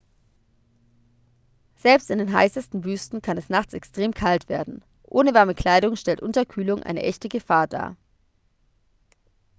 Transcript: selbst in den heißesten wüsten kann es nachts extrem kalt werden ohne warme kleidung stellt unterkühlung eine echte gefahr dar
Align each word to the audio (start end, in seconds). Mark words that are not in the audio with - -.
selbst 1.75 2.09
in 2.09 2.17
den 2.17 2.33
heißesten 2.33 2.85
wüsten 2.85 3.21
kann 3.21 3.37
es 3.37 3.49
nachts 3.51 3.75
extrem 3.75 4.15
kalt 4.15 4.49
werden 4.49 4.83
ohne 5.03 5.35
warme 5.35 5.53
kleidung 5.53 5.95
stellt 5.95 6.21
unterkühlung 6.21 6.81
eine 6.81 7.03
echte 7.03 7.29
gefahr 7.29 7.67
dar 7.67 7.95